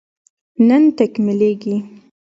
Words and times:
نن 0.67 0.83
تکميلېږي 0.97 1.75